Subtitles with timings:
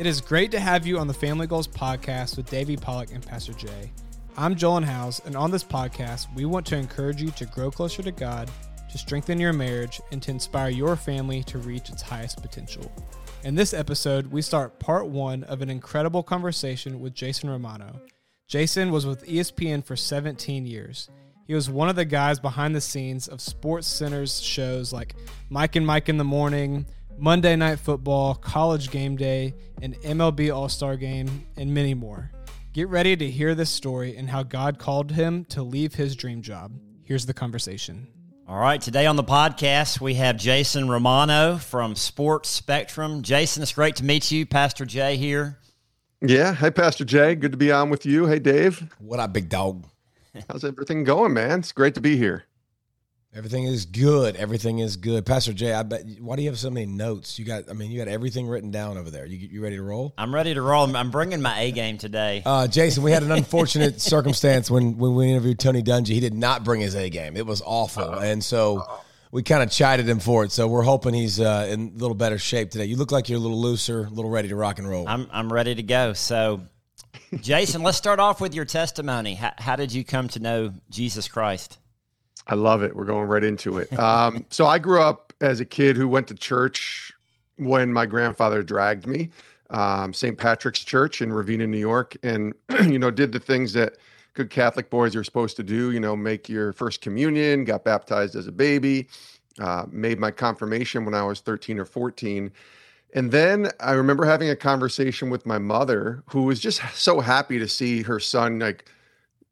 [0.00, 3.22] It is great to have you on the Family Goals podcast with Davey Pollock and
[3.22, 3.92] Pastor Jay.
[4.34, 8.02] I'm Joel House, and on this podcast, we want to encourage you to grow closer
[8.04, 8.50] to God,
[8.90, 12.90] to strengthen your marriage, and to inspire your family to reach its highest potential.
[13.44, 18.00] In this episode, we start part one of an incredible conversation with Jason Romano.
[18.48, 21.10] Jason was with ESPN for 17 years.
[21.46, 25.14] He was one of the guys behind the scenes of Sports Center's shows like
[25.50, 26.86] Mike and Mike in the Morning,
[27.18, 32.30] Monday Night Football, College Game Day, an MLB All Star Game, and many more.
[32.72, 36.40] Get ready to hear this story and how God called him to leave his dream
[36.42, 36.72] job.
[37.04, 38.06] Here's the conversation.
[38.46, 43.22] All right, today on the podcast, we have Jason Romano from Sports Spectrum.
[43.22, 44.46] Jason, it's great to meet you.
[44.46, 45.58] Pastor Jay here.
[46.20, 46.54] Yeah.
[46.54, 47.34] Hey, Pastor Jay.
[47.34, 48.26] Good to be on with you.
[48.26, 48.92] Hey, Dave.
[48.98, 49.86] What up, big dog?
[50.48, 51.60] How's everything going, man?
[51.60, 52.44] It's great to be here.
[53.32, 54.34] Everything is good.
[54.34, 55.24] Everything is good.
[55.24, 56.02] Pastor Jay, I bet.
[56.18, 57.38] Why do you have so many notes?
[57.38, 57.70] You got.
[57.70, 59.24] I mean, you got everything written down over there.
[59.24, 60.12] You you ready to roll?
[60.18, 60.96] I'm ready to roll.
[60.96, 62.42] I'm bringing my A game today.
[62.44, 66.08] Uh, Jason, we had an unfortunate circumstance when when we interviewed Tony Dungy.
[66.08, 67.36] He did not bring his A game.
[67.36, 68.84] It was awful, and so
[69.30, 70.50] we kind of chided him for it.
[70.50, 72.86] So we're hoping he's uh, in a little better shape today.
[72.86, 75.06] You look like you're a little looser, a little ready to rock and roll.
[75.06, 76.14] I'm I'm ready to go.
[76.14, 76.62] So,
[77.40, 79.34] Jason, let's start off with your testimony.
[79.34, 81.78] How, how did you come to know Jesus Christ?
[82.46, 82.94] I love it.
[82.94, 83.92] We're going right into it.
[83.98, 87.12] Um, so I grew up as a kid who went to church
[87.56, 89.30] when my grandfather dragged me,
[89.70, 90.36] um, St.
[90.36, 92.54] Patrick's Church in Ravena, New York, and
[92.86, 93.94] you know did the things that
[94.34, 95.90] good Catholic boys are supposed to do.
[95.92, 99.08] You know, make your first communion, got baptized as a baby,
[99.58, 102.50] uh, made my confirmation when I was 13 or 14.
[103.12, 107.58] And then I remember having a conversation with my mother, who was just so happy
[107.58, 108.84] to see her son like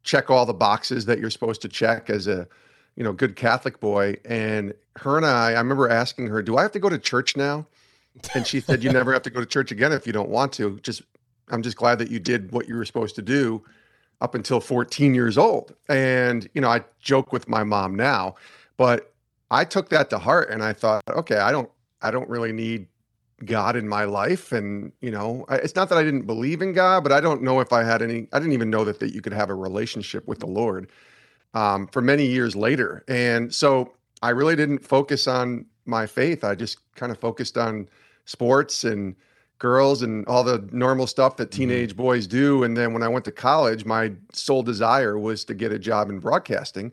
[0.04, 2.46] check all the boxes that you're supposed to check as a
[2.98, 4.16] you know, good Catholic boy.
[4.24, 7.36] And her and I, I remember asking her, Do I have to go to church
[7.36, 7.64] now?
[8.34, 10.52] And she said, You never have to go to church again if you don't want
[10.54, 10.80] to.
[10.80, 11.02] Just,
[11.48, 13.64] I'm just glad that you did what you were supposed to do
[14.20, 15.76] up until 14 years old.
[15.88, 18.34] And, you know, I joke with my mom now,
[18.76, 19.12] but
[19.48, 21.70] I took that to heart and I thought, okay, I don't,
[22.02, 22.88] I don't really need
[23.44, 24.50] God in my life.
[24.50, 27.60] And, you know, it's not that I didn't believe in God, but I don't know
[27.60, 30.26] if I had any, I didn't even know that, that you could have a relationship
[30.26, 30.90] with the Lord
[31.54, 33.04] um, for many years later.
[33.08, 36.44] And so I really didn't focus on my faith.
[36.44, 37.88] I just kind of focused on
[38.24, 39.16] sports and
[39.58, 41.58] girls and all the normal stuff that mm-hmm.
[41.58, 42.02] teenage mm-hmm.
[42.02, 42.62] boys do.
[42.62, 46.10] And then when I went to college, my sole desire was to get a job
[46.10, 46.92] in broadcasting.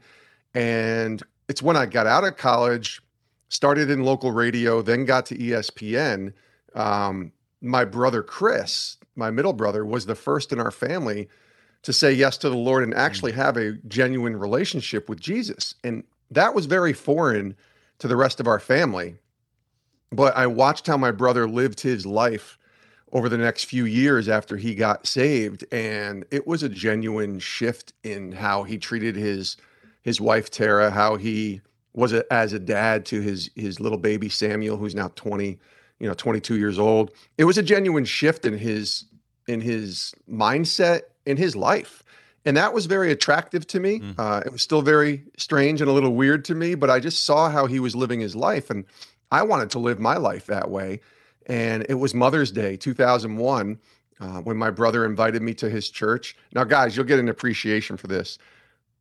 [0.53, 3.01] And it's when I got out of college,
[3.49, 6.33] started in local radio, then got to ESPN.
[6.73, 11.27] Um, my brother Chris, my middle brother, was the first in our family
[11.85, 13.35] to say yes to the Lord and actually mm.
[13.35, 15.75] have a genuine relationship with Jesus.
[15.83, 17.55] And that was very foreign
[17.99, 19.15] to the rest of our family.
[20.11, 22.57] But I watched how my brother lived his life
[23.11, 27.93] over the next few years after he got saved and it was a genuine shift
[28.03, 29.55] in how he treated his
[30.01, 31.61] his wife Tara, how he
[31.93, 35.59] was a, as a dad to his his little baby Samuel who's now 20,
[35.99, 37.11] you know, 22 years old.
[37.37, 39.05] It was a genuine shift in his
[39.47, 42.03] in his mindset in his life.
[42.45, 43.99] And that was very attractive to me.
[43.99, 44.15] Mm.
[44.17, 47.23] Uh, it was still very strange and a little weird to me, but I just
[47.23, 48.69] saw how he was living his life.
[48.69, 48.85] And
[49.31, 51.01] I wanted to live my life that way.
[51.47, 53.79] And it was Mother's Day, 2001,
[54.19, 56.35] uh, when my brother invited me to his church.
[56.53, 58.37] Now, guys, you'll get an appreciation for this.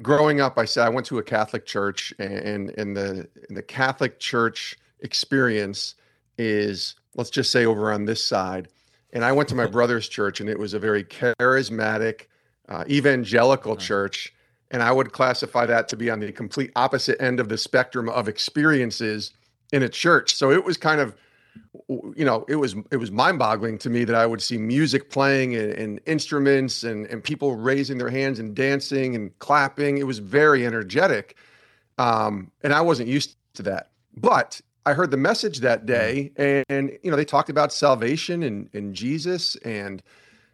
[0.02, 3.62] Growing up, I said I went to a Catholic church, and, and the, and the
[3.62, 5.94] Catholic church experience
[6.36, 8.68] is, let's just say, over on this side
[9.14, 12.26] and I went to my brother's church, and it was a very charismatic,
[12.68, 14.34] uh, evangelical church.
[14.70, 18.08] And I would classify that to be on the complete opposite end of the spectrum
[18.08, 19.30] of experiences
[19.72, 20.34] in a church.
[20.34, 21.14] So it was kind of,
[21.88, 25.54] you know, it was it was mind-boggling to me that I would see music playing
[25.54, 29.98] and, and instruments and and people raising their hands and dancing and clapping.
[29.98, 31.36] It was very energetic,
[31.98, 33.90] um, and I wasn't used to that.
[34.16, 38.42] But I heard the message that day, and, and, you know they talked about salvation
[38.42, 40.02] and, and Jesus, and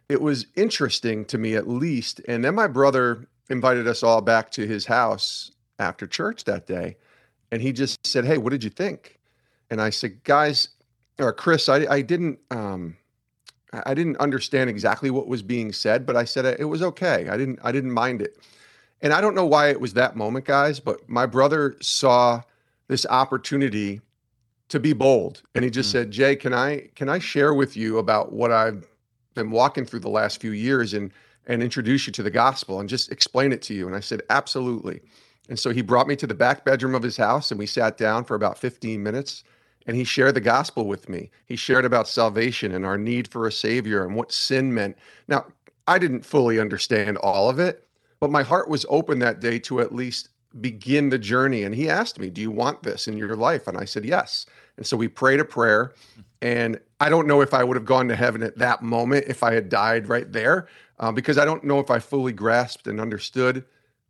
[0.07, 2.21] it was interesting to me at least.
[2.27, 6.97] And then my brother invited us all back to his house after church that day,
[7.51, 9.19] and he just said, "Hey, what did you think?"
[9.69, 10.69] And I said, "Guys,
[11.19, 12.97] or Chris, I, I didn't." Um,
[13.73, 17.29] I didn't understand exactly what was being said, but I said it was okay.
[17.29, 18.37] I didn't I didn't mind it.
[19.01, 22.41] And I don't know why it was that moment, guys, but my brother saw
[22.89, 24.01] this opportunity
[24.71, 25.43] to be bold.
[25.53, 25.93] And he just mm.
[25.93, 28.87] said, Jay, can I can I share with you about what I've
[29.35, 31.11] been walking through the last few years and
[31.47, 33.87] and introduce you to the gospel and just explain it to you?
[33.87, 35.01] And I said, Absolutely.
[35.49, 37.97] And so he brought me to the back bedroom of his house and we sat
[37.97, 39.43] down for about 15 minutes
[39.85, 41.29] and he shared the gospel with me.
[41.45, 44.97] He shared about salvation and our need for a savior and what sin meant.
[45.27, 45.47] Now,
[45.87, 47.87] I didn't fully understand all of it,
[48.19, 50.29] but my heart was open that day to at least
[50.59, 51.63] begin the journey.
[51.63, 53.67] And he asked me, Do you want this in your life?
[53.67, 54.45] And I said, Yes.
[54.81, 55.93] And so we prayed a prayer.
[56.41, 59.43] And I don't know if I would have gone to heaven at that moment if
[59.43, 60.67] I had died right there,
[60.97, 63.63] uh, because I don't know if I fully grasped and understood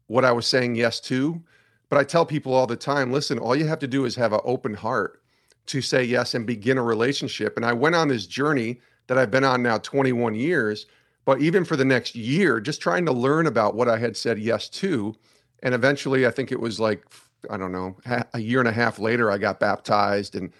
[0.07, 1.43] what I was saying yes to.
[1.89, 4.31] But I tell people all the time listen, all you have to do is have
[4.31, 5.21] an open heart
[5.65, 7.57] to say yes and begin a relationship.
[7.57, 10.85] And I went on this journey that I've been on now 21 years.
[11.25, 14.39] But even for the next year, just trying to learn about what I had said
[14.39, 15.15] yes to.
[15.63, 17.03] And eventually, I think it was like,
[17.49, 17.97] I don't know,
[18.33, 20.51] a year and a half later, I got baptized and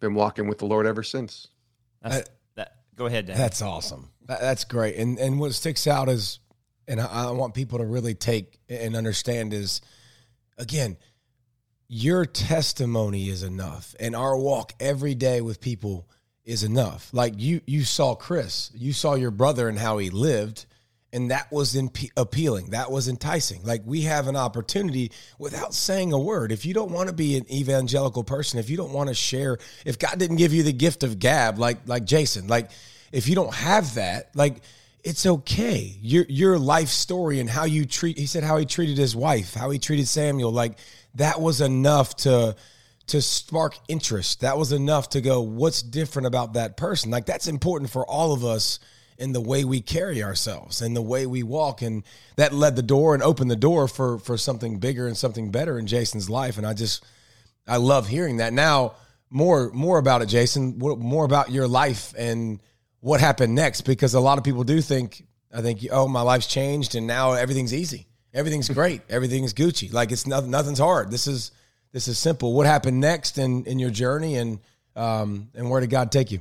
[0.00, 1.48] been walking with the Lord ever since.
[2.02, 3.36] That's, that, go ahead, Dan.
[3.36, 4.10] That's awesome.
[4.26, 4.96] That's great.
[4.96, 6.38] And and what sticks out is,
[6.86, 9.80] and I, want people to really take and understand is,
[10.58, 10.98] again,
[11.88, 16.08] your testimony is enough, and our walk every day with people
[16.44, 17.10] is enough.
[17.12, 20.66] Like you, you saw Chris, you saw your brother and how he lived
[21.12, 22.70] and that was imp- appealing.
[22.70, 23.62] That was enticing.
[23.64, 26.52] Like we have an opportunity without saying a word.
[26.52, 29.58] If you don't want to be an evangelical person if you don't want to share
[29.84, 32.70] if god didn't give you the gift of gab like like jason like
[33.12, 34.62] if you don't have that like
[35.04, 35.96] it's okay.
[36.02, 39.54] Your your life story and how you treat he said how he treated his wife
[39.54, 40.78] how he treated samuel like
[41.14, 42.56] that was enough to
[43.08, 44.42] to spark interest.
[44.42, 47.10] That was enough to go what's different about that person?
[47.10, 48.80] Like that's important for all of us
[49.18, 51.82] in the way we carry ourselves and the way we walk.
[51.82, 52.04] And
[52.36, 55.78] that led the door and opened the door for for something bigger and something better
[55.78, 56.56] in Jason's life.
[56.56, 57.04] And I just
[57.66, 58.52] I love hearing that.
[58.52, 58.94] Now
[59.28, 62.62] more more about it Jason more about your life and
[63.00, 65.22] what happened next because a lot of people do think
[65.52, 68.06] I think oh my life's changed and now everything's easy.
[68.32, 69.02] Everything's great.
[69.08, 69.92] Everything's Gucci.
[69.92, 71.10] Like it's nothing nothing's hard.
[71.10, 71.50] This is
[71.92, 72.52] this is simple.
[72.52, 74.60] What happened next in in your journey and
[74.94, 76.40] um and where did God take you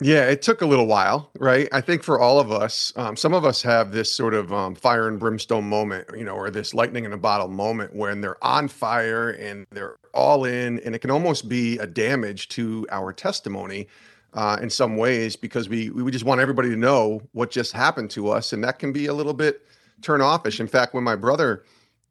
[0.00, 1.68] yeah, it took a little while, right?
[1.72, 4.76] I think for all of us, um, some of us have this sort of um,
[4.76, 8.42] fire and brimstone moment, you know, or this lightning in a bottle moment when they're
[8.44, 13.12] on fire and they're all in, and it can almost be a damage to our
[13.12, 13.88] testimony
[14.34, 18.10] uh, in some ways because we we just want everybody to know what just happened
[18.10, 19.62] to us, and that can be a little bit
[20.02, 20.60] turn offish.
[20.60, 21.64] In fact, when my brother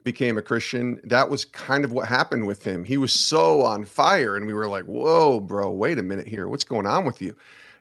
[0.03, 2.83] became a Christian, that was kind of what happened with him.
[2.83, 6.49] He was so on fire, and we were like, "Whoa, bro, wait a minute here,
[6.49, 7.33] what's going on with you?"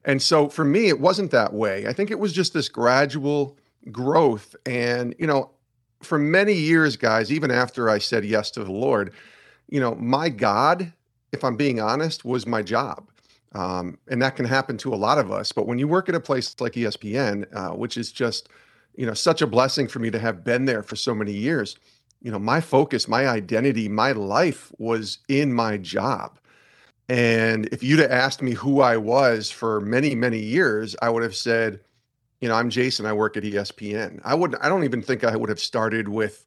[0.06, 1.86] And so for me, it wasn't that way.
[1.86, 3.58] I think it was just this gradual
[3.90, 4.54] growth.
[4.64, 5.50] And, you know,
[6.00, 9.12] for many years, guys, even after I said yes to the Lord,
[9.68, 10.92] you know, my God,
[11.32, 13.10] if I'm being honest, was my job.
[13.52, 15.50] Um, and that can happen to a lot of us.
[15.50, 18.48] But when you work at a place like ESPN, uh, which is just,
[18.94, 21.76] you know, such a blessing for me to have been there for so many years,
[22.22, 26.38] you know, my focus, my identity, my life was in my job.
[27.08, 31.22] And if you'd have asked me who I was for many, many years, I would
[31.22, 31.80] have said,
[32.40, 33.06] you know, I'm Jason.
[33.06, 34.20] I work at ESPN.
[34.24, 34.62] I wouldn't.
[34.62, 36.44] I don't even think I would have started with,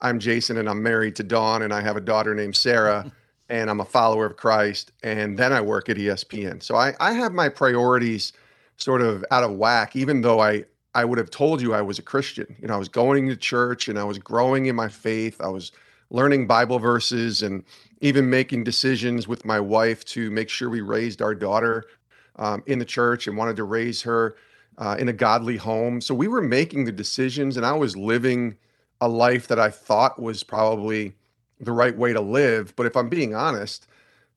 [0.00, 3.10] I'm Jason and I'm married to Dawn and I have a daughter named Sarah
[3.48, 6.62] and I'm a follower of Christ and then I work at ESPN.
[6.62, 8.32] So I, I have my priorities
[8.76, 11.98] sort of out of whack, even though I I would have told you I was
[11.98, 12.54] a Christian.
[12.60, 15.40] You know, I was going to church and I was growing in my faith.
[15.40, 15.72] I was
[16.10, 17.64] learning Bible verses and
[18.02, 21.84] even making decisions with my wife to make sure we raised our daughter
[22.36, 24.34] um, in the church and wanted to raise her
[24.78, 26.00] uh, in a godly home.
[26.00, 28.58] So we were making the decisions, and I was living
[29.00, 31.14] a life that I thought was probably
[31.60, 32.74] the right way to live.
[32.74, 33.86] But if I'm being honest,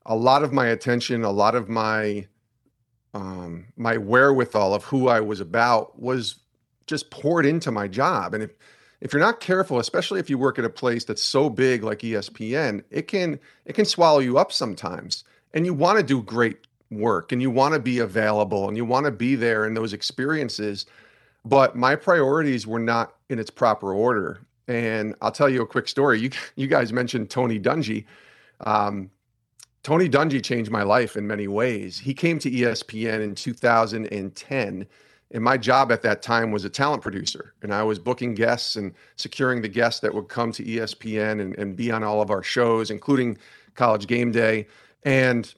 [0.06, 2.28] a lot of my attention, a lot of my
[3.16, 6.36] um, my wherewithal of who I was about was
[6.86, 8.34] just poured into my job.
[8.34, 8.52] And if
[9.06, 12.00] if you're not careful, especially if you work at a place that's so big like
[12.00, 15.26] ESPN, it can it can swallow you up sometimes.
[15.54, 16.58] And you want to do great
[16.90, 19.94] work and you want to be available and you want to be there in those
[19.94, 20.88] experiences.
[21.46, 24.42] But my priorities were not in its proper order.
[24.68, 26.20] And I'll tell you a quick story.
[26.20, 28.06] You you guys mentioned Tony Dungy.
[28.62, 29.12] Um,
[29.84, 32.00] Tony Dungy changed my life in many ways.
[32.00, 34.88] He came to ESPN in 2010
[35.32, 37.54] and my job at that time was a talent producer.
[37.62, 41.58] And I was booking guests and securing the guests that would come to ESPN and,
[41.58, 43.38] and be on all of our shows, including
[43.74, 44.68] College Game Day.
[45.04, 45.54] And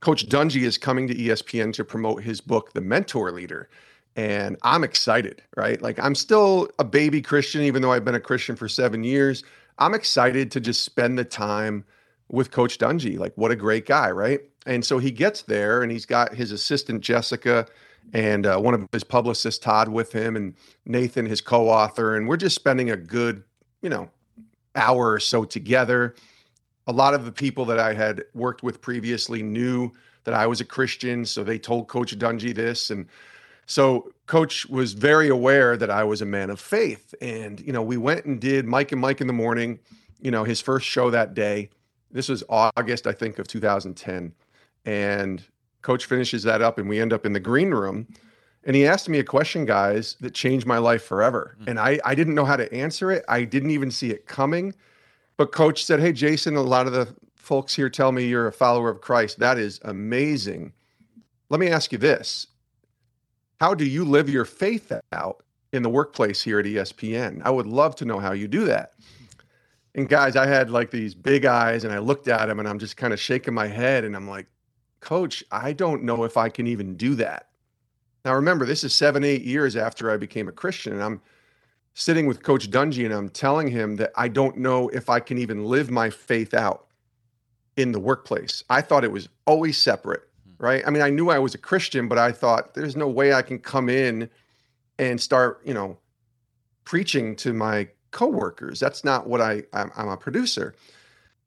[0.00, 3.68] Coach Dungy is coming to ESPN to promote his book, The Mentor Leader.
[4.16, 5.80] And I'm excited, right?
[5.80, 9.42] Like I'm still a baby Christian, even though I've been a Christian for seven years.
[9.78, 11.84] I'm excited to just spend the time
[12.28, 13.18] with Coach Dungy.
[13.18, 14.40] Like, what a great guy, right?
[14.66, 17.66] And so he gets there and he's got his assistant, Jessica,
[18.12, 20.54] and uh, one of his publicists, Todd, with him, and
[20.86, 23.42] Nathan, his co-author, and we're just spending a good,
[23.82, 24.08] you know,
[24.76, 26.14] hour or so together.
[26.86, 29.90] a lot of the people that I had worked with previously knew
[30.24, 33.06] that I was a Christian, so they told Coach Dungy this, and
[33.66, 37.14] so Coach was very aware that I was a man of faith.
[37.20, 39.78] And you know, we went and did Mike and Mike in the morning.
[40.20, 41.70] You know, his first show that day.
[42.10, 44.32] This was August, I think, of 2010,
[44.84, 45.42] and
[45.84, 48.08] Coach finishes that up, and we end up in the green room.
[48.64, 51.56] And he asked me a question, guys, that changed my life forever.
[51.60, 51.68] Mm-hmm.
[51.68, 53.22] And I, I didn't know how to answer it.
[53.28, 54.74] I didn't even see it coming.
[55.36, 58.52] But coach said, Hey, Jason, a lot of the folks here tell me you're a
[58.52, 59.38] follower of Christ.
[59.38, 60.72] That is amazing.
[61.50, 62.46] Let me ask you this
[63.60, 67.42] How do you live your faith out in the workplace here at ESPN?
[67.44, 68.94] I would love to know how you do that.
[69.94, 72.78] And guys, I had like these big eyes and I looked at him and I'm
[72.78, 74.46] just kind of shaking my head and I'm like,
[75.04, 77.48] Coach, I don't know if I can even do that.
[78.24, 81.20] Now, remember, this is seven, eight years after I became a Christian, and I'm
[81.92, 85.36] sitting with Coach Dungy and I'm telling him that I don't know if I can
[85.36, 86.86] even live my faith out
[87.76, 88.64] in the workplace.
[88.70, 90.64] I thought it was always separate, hmm.
[90.64, 90.82] right?
[90.86, 93.42] I mean, I knew I was a Christian, but I thought there's no way I
[93.42, 94.30] can come in
[94.98, 95.98] and start, you know,
[96.84, 98.80] preaching to my coworkers.
[98.80, 100.74] That's not what I, I'm, I'm a producer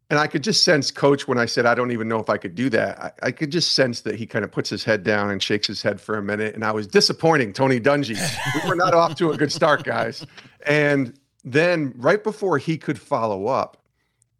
[0.09, 2.37] and I could just sense coach when I said I don't even know if I
[2.37, 2.99] could do that.
[2.99, 5.67] I, I, could just sense that he kind of puts his head down and shakes
[5.67, 6.55] his head for a minute.
[6.55, 8.17] And I was disappointing Tony Dungy.
[8.63, 10.25] we were not off to a good start, guys.
[10.65, 13.83] And then right before he could follow up,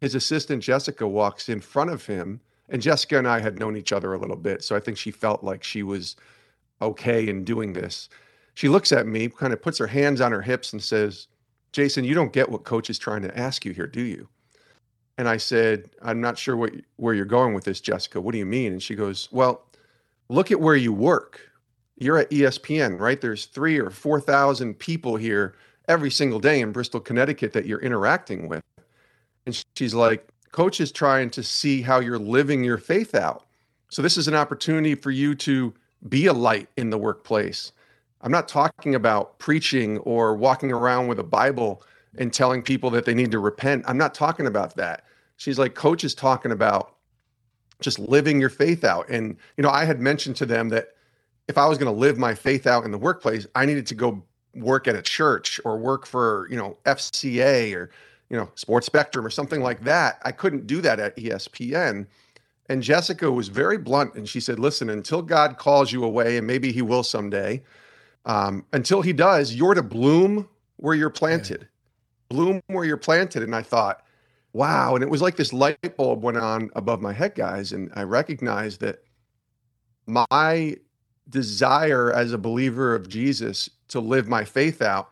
[0.00, 2.40] his assistant Jessica walks in front of him.
[2.70, 4.62] And Jessica and I had known each other a little bit.
[4.62, 6.16] So I think she felt like she was
[6.80, 8.08] okay in doing this.
[8.54, 11.28] She looks at me, kind of puts her hands on her hips and says,
[11.72, 14.28] Jason, you don't get what coach is trying to ask you here, do you?
[15.18, 18.20] And I said, I'm not sure what, where you're going with this, Jessica.
[18.20, 18.72] What do you mean?
[18.72, 19.66] And she goes, Well,
[20.28, 21.40] look at where you work.
[21.96, 23.20] You're at ESPN, right?
[23.20, 25.56] There's three or 4,000 people here
[25.88, 28.62] every single day in Bristol, Connecticut that you're interacting with.
[29.46, 33.46] And she's like, Coach is trying to see how you're living your faith out.
[33.90, 35.74] So this is an opportunity for you to
[36.08, 37.72] be a light in the workplace.
[38.20, 41.82] I'm not talking about preaching or walking around with a Bible
[42.18, 43.84] and telling people that they need to repent.
[43.86, 45.04] I'm not talking about that.
[45.38, 46.96] She's like, coach is talking about
[47.80, 49.08] just living your faith out.
[49.08, 50.88] And, you know, I had mentioned to them that
[51.46, 53.94] if I was going to live my faith out in the workplace, I needed to
[53.94, 54.22] go
[54.54, 57.90] work at a church or work for, you know, FCA or,
[58.28, 60.20] you know, Sports Spectrum or something like that.
[60.24, 62.06] I couldn't do that at ESPN.
[62.68, 66.46] And Jessica was very blunt and she said, listen, until God calls you away, and
[66.46, 67.62] maybe he will someday,
[68.26, 71.62] um, until he does, you're to bloom where you're planted.
[71.62, 71.68] Yeah
[72.28, 73.42] bloom where you're planted.
[73.42, 74.04] And I thought,
[74.52, 74.94] wow.
[74.94, 77.72] And it was like this light bulb went on above my head, guys.
[77.72, 79.02] And I recognized that
[80.06, 80.76] my
[81.28, 85.10] desire as a believer of Jesus to live my faith out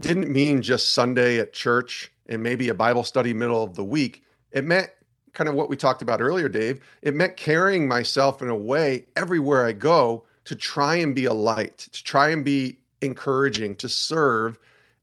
[0.00, 4.22] didn't mean just Sunday at church and maybe a Bible study middle of the week.
[4.52, 4.90] It meant
[5.32, 6.80] kind of what we talked about earlier, Dave.
[7.02, 11.32] It meant carrying myself in a way everywhere I go to try and be a
[11.32, 14.58] light, to try and be encouraging, to serve,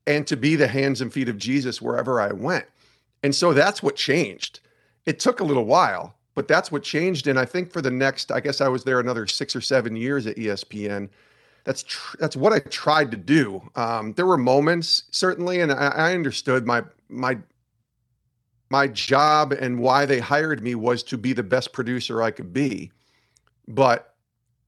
[0.08, 2.66] and to be the hands and feet of Jesus wherever I went.
[3.26, 4.60] And so that's what changed.
[5.08, 7.26] It took a little while, but that's what changed.
[7.26, 9.96] And I think for the next, I guess I was there another six or seven
[9.96, 11.10] years at ESPN.
[11.64, 13.68] That's tr- that's what I tried to do.
[13.76, 17.40] Um, there were moments certainly, and I, I understood my my
[18.70, 22.54] my job and why they hired me was to be the best producer I could
[22.54, 22.92] be.
[23.68, 24.14] But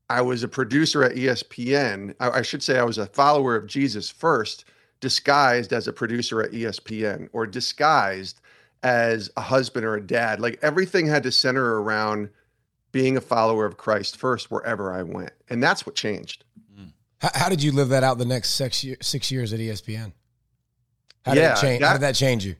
[0.10, 2.16] I was a producer at ESPN.
[2.20, 4.66] I, I should say I was a follower of Jesus first
[5.00, 8.42] disguised as a producer at ESPN or disguised
[8.88, 10.40] as a husband or a dad.
[10.40, 12.30] Like everything had to center around
[12.94, 15.32] being a follower of Christ first wherever I went.
[15.50, 16.46] And that's what changed.
[16.74, 16.94] Mm.
[17.20, 20.14] How, how did you live that out the next six, year, six years at ESPN?
[21.26, 22.56] How did, yeah, change, that, how did that change you?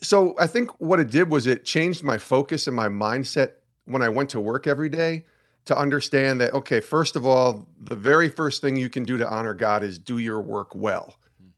[0.00, 3.54] So I think what it did was it changed my focus and my mindset
[3.86, 5.24] when I went to work every day
[5.64, 9.28] to understand that okay first of all the very first thing you can do to
[9.28, 11.16] honor god is do your work well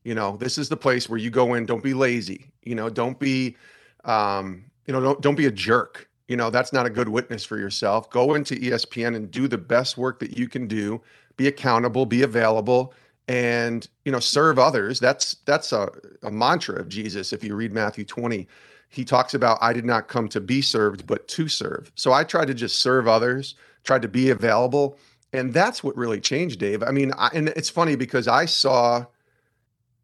[0.08, 1.66] you know, this is the place where you go in.
[1.66, 2.50] Don't be lazy.
[2.62, 3.58] You know, don't be,
[4.06, 6.08] um, you know, don't don't be a jerk.
[6.28, 8.08] You know, that's not a good witness for yourself.
[8.08, 11.02] Go into ESPN and do the best work that you can do.
[11.36, 12.06] Be accountable.
[12.06, 12.94] Be available
[13.28, 15.86] and you know serve others that's that's a,
[16.22, 18.48] a, mantra of jesus if you read matthew 20
[18.88, 22.24] he talks about i did not come to be served but to serve so i
[22.24, 24.96] tried to just serve others tried to be available
[25.34, 29.04] and that's what really changed dave i mean I, and it's funny because i saw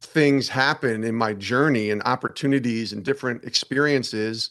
[0.04, 4.50] things happen in my journey and opportunities and different experiences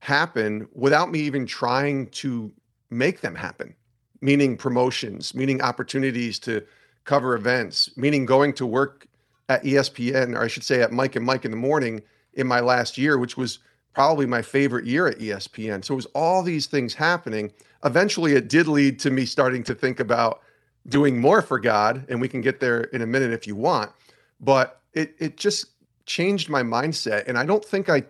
[0.00, 2.52] happen without me even trying to
[2.90, 3.74] make them happen
[4.20, 6.62] meaning promotions meaning opportunities to
[7.04, 9.06] cover events meaning going to work
[9.48, 12.00] at espn or i should say at mike and mike in the morning
[12.34, 13.58] in my last year which was
[13.96, 15.82] probably my favorite year at ESPN.
[15.82, 17.50] So it was all these things happening.
[17.82, 20.42] Eventually, it did lead to me starting to think about
[20.86, 23.90] doing more for God, and we can get there in a minute if you want.
[24.40, 25.66] But it it just
[26.04, 28.04] changed my mindset, and I don't think I.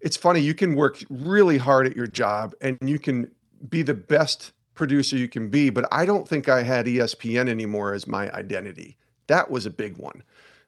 [0.00, 3.30] It's funny you can work really hard at your job, and you can
[3.68, 7.94] be the best producer you can be, but I don't think I had ESPN anymore
[7.94, 8.96] as my identity.
[9.26, 10.22] That was a big one.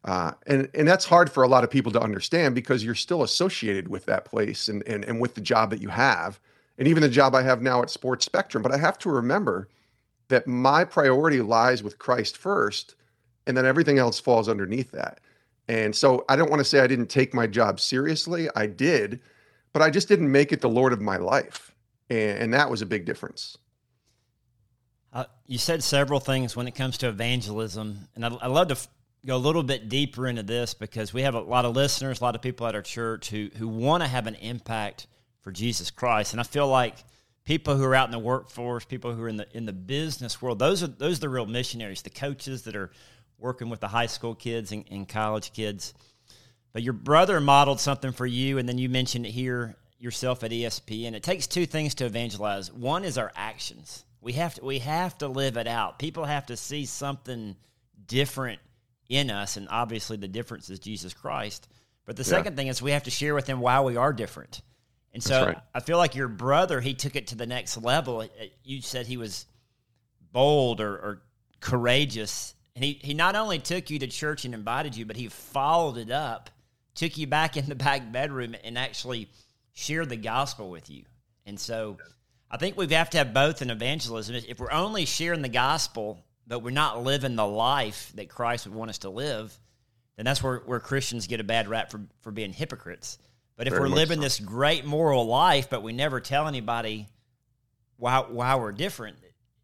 [0.05, 3.23] Uh, and and that's hard for a lot of people to understand because you're still
[3.23, 6.39] associated with that place and, and and with the job that you have,
[6.77, 8.63] and even the job I have now at Sports Spectrum.
[8.63, 9.69] But I have to remember
[10.29, 12.97] that my priority lies with Christ first,
[13.47, 15.21] and then everything else falls underneath that.
[15.69, 18.49] And so I don't want to say I didn't take my job seriously.
[18.55, 19.21] I did,
[19.73, 21.75] but I just didn't make it the Lord of my life,
[22.11, 23.57] and, and that was a big difference.
[25.13, 28.73] Uh, you said several things when it comes to evangelism, and I, I love to
[28.75, 28.89] f-
[29.25, 32.25] go a little bit deeper into this because we have a lot of listeners, a
[32.25, 35.07] lot of people at our church who who want to have an impact
[35.41, 36.97] for Jesus Christ, and I feel like
[37.45, 40.43] people who are out in the workforce, people who are in the in the business
[40.43, 42.91] world, those are those are the real missionaries, the coaches that are
[43.45, 45.93] working with the high school kids and, and college kids.
[46.73, 50.51] But your brother modeled something for you, and then you mentioned it here yourself at
[50.51, 51.13] ESPN.
[51.13, 52.73] It takes two things to evangelize.
[52.73, 54.05] One is our actions.
[54.21, 55.99] We have to we have to live it out.
[55.99, 57.55] People have to see something
[58.07, 58.61] different
[59.09, 61.69] in us, and obviously the difference is Jesus Christ.
[62.07, 62.31] But the Yeah.
[62.39, 64.63] second thing is we have to share with them why we are different.
[65.13, 65.59] And so right.
[65.75, 68.21] I feel like your brother, he took it to the next level.
[68.21, 68.27] Uh,
[68.65, 69.47] You said he was
[70.33, 71.23] bold or, or
[71.61, 72.55] courageous.
[72.75, 75.97] And he, he not only took you to church and invited you, but he followed
[75.97, 76.51] it up,
[76.95, 79.29] took you back in the back bedroom and actually
[79.73, 81.05] shared the gospel with you.
[81.47, 81.99] And so
[82.51, 84.37] I think we have to have both in evangelism.
[84.37, 88.75] If we're only sharing the gospel, but we're not living the life that Christ would
[88.75, 89.57] want us to live,
[90.17, 93.19] then that's where, where Christians get a bad rap for, for being hypocrites.
[93.57, 94.23] But if Very we're living so.
[94.23, 97.09] this great moral life, but we never tell anybody
[97.97, 99.17] why why we're different,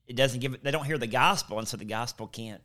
[0.06, 2.62] it doesn't give they don't hear the gospel, and so the gospel can't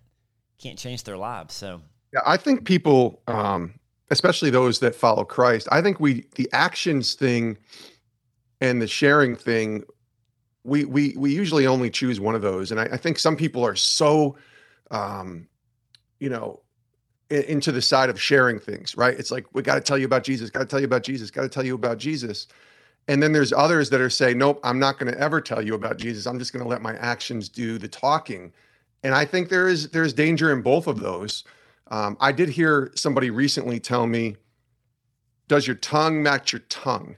[0.57, 1.53] can't change their lives.
[1.53, 1.81] So
[2.13, 3.75] Yeah, I think people, um,
[4.09, 7.57] especially those that follow Christ, I think we the actions thing
[8.61, 9.83] and the sharing thing,
[10.63, 13.65] we we we usually only choose one of those, and I, I think some people
[13.65, 14.37] are so,
[14.91, 15.47] um,
[16.19, 16.61] you know,
[17.29, 19.17] into the side of sharing things, right?
[19.17, 21.31] It's like we got to tell you about Jesus, got to tell you about Jesus,
[21.31, 22.47] got to tell you about Jesus.
[23.07, 25.75] And then there's others that are saying, nope, I'm not going to ever tell you
[25.75, 26.25] about Jesus.
[26.25, 28.51] I'm just going to let my actions do the talking.
[29.05, 31.43] And I think there is there's danger in both of those.
[31.91, 34.35] Um, I did hear somebody recently tell me,
[35.47, 37.15] "Does your tongue match your tongue?"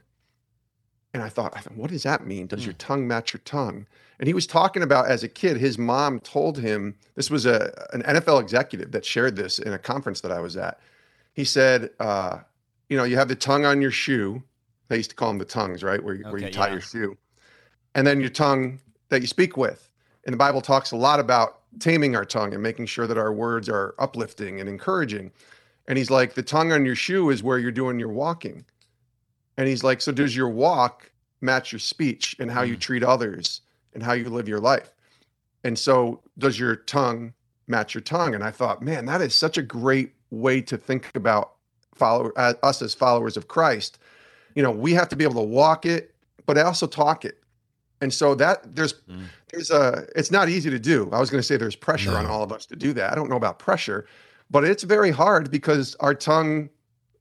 [1.14, 2.46] And I thought, I thought, what does that mean?
[2.46, 3.86] Does your tongue match your tongue?
[4.18, 7.72] And he was talking about as a kid, his mom told him this was a
[7.94, 10.78] an NFL executive that shared this in a conference that I was at.
[11.32, 12.40] He said, uh,
[12.90, 14.42] "You know, you have the tongue on your shoe.
[14.88, 16.04] They used to call them the tongues, right?
[16.04, 16.72] Where you, where you tie yeah.
[16.72, 17.16] your shoe,
[17.94, 19.88] and then your tongue that you speak with.
[20.26, 23.32] And the Bible talks a lot about taming our tongue and making sure that our
[23.32, 25.30] words are uplifting and encouraging.
[25.86, 28.64] And he's like, the tongue on your shoe is where you're doing your walking.
[29.56, 33.62] And he's like, so does your walk match your speech and how you treat others
[33.94, 34.92] and how you live your life?
[35.64, 37.34] And so does your tongue
[37.66, 38.34] match your tongue?
[38.34, 41.54] And I thought, man, that is such a great way to think about
[41.94, 43.98] follow uh, us as followers of Christ.
[44.54, 46.14] You know, we have to be able to walk it,
[46.46, 47.38] but also talk it.
[48.00, 49.24] And so that there's Mm.
[49.52, 51.08] there's a it's not easy to do.
[51.12, 53.12] I was going to say there's pressure on all of us to do that.
[53.12, 54.06] I don't know about pressure,
[54.50, 56.68] but it's very hard because our tongue,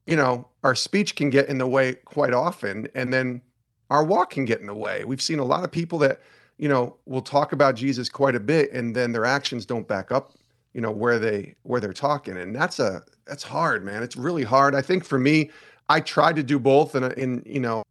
[0.05, 3.41] you know, our speech can get in the way quite often and then
[3.89, 5.03] our walk can get in the way.
[5.05, 6.21] We've seen a lot of people that,
[6.57, 10.11] you know, will talk about Jesus quite a bit and then their actions don't back
[10.11, 10.33] up,
[10.73, 14.03] you know, where they where they're talking and that's a that's hard, man.
[14.03, 14.75] It's really hard.
[14.75, 15.49] I think for me,
[15.89, 17.83] I tried to do both and in you know,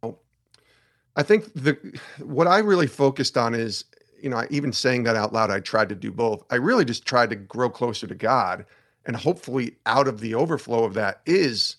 [1.17, 1.77] I think the
[2.19, 3.83] what I really focused on is,
[4.21, 6.43] you know, even saying that out loud, I tried to do both.
[6.51, 8.65] I really just tried to grow closer to God,
[9.05, 11.75] and hopefully, out of the overflow of that is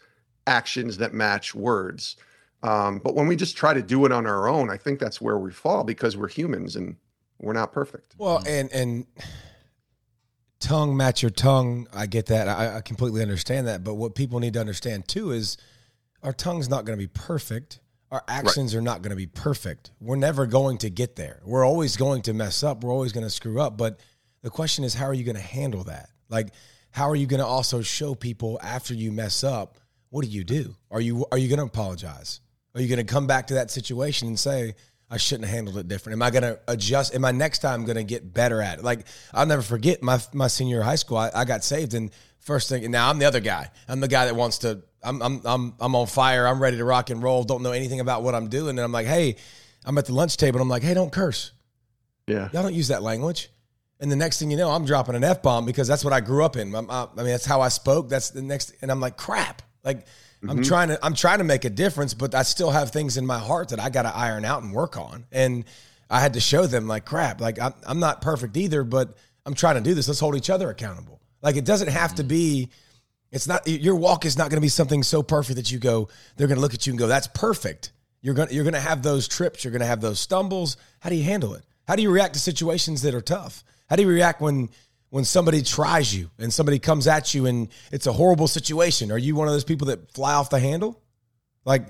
[0.46, 2.16] actions that match words.
[2.64, 5.20] Um, but when we just try to do it on our own, I think that's
[5.20, 6.96] where we fall because we're humans and
[7.38, 8.16] we're not perfect.
[8.18, 9.06] Well, and and
[10.58, 11.86] tongue match your tongue.
[11.92, 12.48] I get that.
[12.48, 13.84] I, I completely understand that.
[13.84, 15.56] But what people need to understand too is
[16.24, 17.78] our tongue's not going to be perfect.
[18.10, 19.90] Our actions are not going to be perfect.
[20.00, 21.40] We're never going to get there.
[21.44, 22.82] We're always going to mess up.
[22.82, 23.76] We're always going to screw up.
[23.76, 24.00] But
[24.42, 26.08] the question is, how are you going to handle that?
[26.30, 26.48] Like,
[26.90, 29.78] how are you going to also show people after you mess up?
[30.10, 30.74] What do you do?
[30.90, 32.40] Are you are you going to apologize?
[32.74, 34.74] Are you going to come back to that situation and say,
[35.10, 36.14] I shouldn't have handled it different?
[36.14, 37.14] Am I going to adjust?
[37.14, 38.84] Am I next time going to get better at it?
[38.84, 41.18] Like, I'll never forget my my senior high school.
[41.18, 42.10] I, I got saved, and
[42.48, 43.70] First thing, now I'm the other guy.
[43.88, 44.82] I'm the guy that wants to.
[45.02, 46.46] I'm I'm I'm I'm on fire.
[46.46, 47.44] I'm ready to rock and roll.
[47.44, 49.36] Don't know anything about what I'm doing, and I'm like, hey,
[49.84, 50.56] I'm at the lunch table.
[50.56, 51.52] and I'm like, hey, don't curse.
[52.26, 52.48] Yeah.
[52.54, 53.50] Y'all don't use that language.
[54.00, 56.20] And the next thing you know, I'm dropping an f bomb because that's what I
[56.20, 56.74] grew up in.
[56.74, 58.08] I, I, mean, that's how I spoke.
[58.08, 59.60] That's the next, and I'm like, crap.
[59.84, 60.48] Like, mm-hmm.
[60.48, 63.26] I'm trying to, I'm trying to make a difference, but I still have things in
[63.26, 65.26] my heart that I got to iron out and work on.
[65.32, 65.66] And
[66.08, 67.42] I had to show them, like, crap.
[67.42, 70.08] Like, I'm, I'm not perfect either, but I'm trying to do this.
[70.08, 71.18] Let's hold each other accountable.
[71.42, 72.28] Like, it doesn't have to mm.
[72.28, 72.68] be.
[73.30, 76.08] It's not your walk is not going to be something so perfect that you go.
[76.36, 78.74] They're going to look at you and go, "That's perfect." You're going to, you're going
[78.74, 79.62] to have those trips.
[79.62, 80.76] You're going to have those stumbles.
[81.00, 81.64] How do you handle it?
[81.86, 83.62] How do you react to situations that are tough?
[83.88, 84.70] How do you react when
[85.10, 89.10] when somebody tries you and somebody comes at you and it's a horrible situation?
[89.12, 91.00] Are you one of those people that fly off the handle?
[91.64, 91.86] Like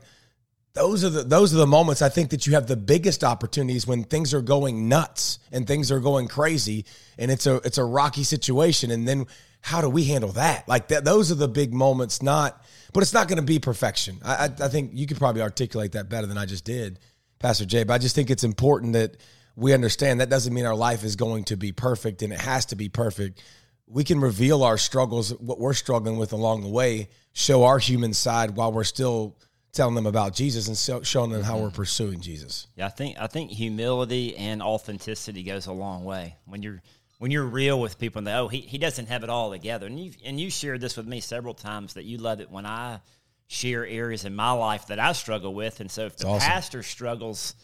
[0.78, 3.86] those are the those are the moments I think that you have the biggest opportunities
[3.86, 6.84] when things are going nuts and things are going crazy
[7.18, 9.26] and it's a it's a rocky situation and then
[9.60, 10.68] how do we handle that?
[10.68, 14.18] Like that those are the big moments not but it's not going to be perfection.
[14.24, 17.00] I, I I think you could probably articulate that better than I just did,
[17.40, 17.82] Pastor Jay.
[17.82, 19.16] But I just think it's important that
[19.56, 22.66] we understand that doesn't mean our life is going to be perfect and it has
[22.66, 23.42] to be perfect.
[23.88, 28.14] We can reveal our struggles, what we're struggling with along the way, show our human
[28.14, 29.36] side while we're still
[29.72, 32.66] telling them about Jesus and so, showing them how we're pursuing Jesus.
[32.76, 36.82] Yeah, I think I think humility and authenticity goes a long way when you're
[37.18, 39.86] when you're real with people and they oh he, he doesn't have it all together
[39.86, 42.66] and you and you shared this with me several times that you love it when
[42.66, 43.00] I
[43.46, 46.48] share areas in my life that I struggle with and so if the awesome.
[46.48, 47.54] pastor struggles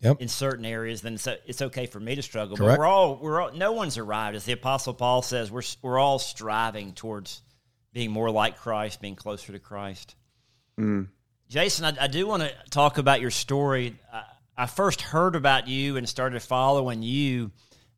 [0.00, 0.20] yep.
[0.20, 2.56] in certain areas, then it's, it's okay for me to struggle.
[2.56, 2.72] Correct.
[2.72, 4.36] But we're all we're all, no one's arrived.
[4.36, 7.42] As the Apostle Paul says, we're we're all striving towards
[7.92, 10.14] being more like Christ, being closer to Christ.
[10.78, 11.08] Mm.
[11.50, 13.98] Jason, I, I do want to talk about your story.
[14.12, 14.22] I,
[14.56, 17.50] I, first heard about you and started following you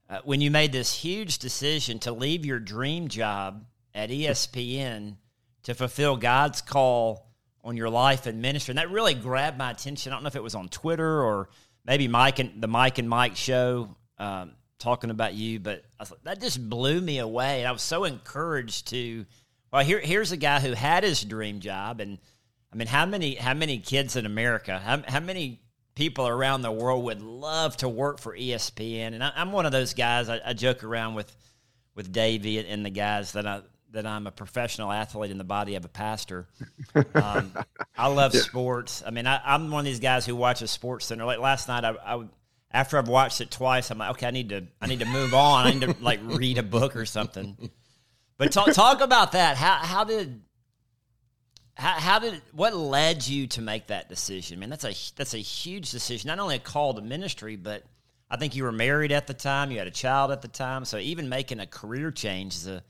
[0.09, 5.17] uh, when you made this huge decision to leave your dream job at ESPN
[5.65, 7.29] to fulfill God's call
[7.63, 8.73] on your life and ministry.
[8.73, 10.13] And that really grabbed my attention.
[10.13, 11.51] I don't know if it was on Twitter or
[11.85, 16.41] maybe Mike and the Mike and Mike show um, talking about you, but like, that
[16.41, 17.59] just blew me away.
[17.59, 19.27] And I was so encouraged to.
[19.71, 22.19] Well, here here's a guy who had his dream job, and
[22.73, 25.61] I mean, how many how many kids in America, how, how many
[25.95, 29.15] people around the world would love to work for ESPN?
[29.15, 30.29] And I, am one of those guys.
[30.29, 31.35] I, I joke around with
[31.95, 35.75] with Davey and the guys that I that I'm a professional athlete in the body
[35.75, 36.49] of a pastor.
[37.15, 37.53] Um,
[37.97, 38.41] I love yeah.
[38.41, 39.03] sports.
[39.07, 41.27] I mean, I, am one of these guys who watches Sports Center.
[41.27, 42.25] Like last night, I, I,
[42.71, 45.35] after I've watched it twice, I'm like, okay, I need to I need to move
[45.35, 45.67] on.
[45.67, 47.71] I need to like read a book or something.
[48.39, 49.57] But talk talk about that.
[49.57, 50.41] How how did
[51.75, 54.61] how, how did what led you to make that decision?
[54.61, 56.29] Man, that's a that's a huge decision.
[56.29, 57.85] Not only a call to ministry, but
[58.31, 59.71] I think you were married at the time.
[59.71, 60.85] You had a child at the time.
[60.85, 62.83] So even making a career change is a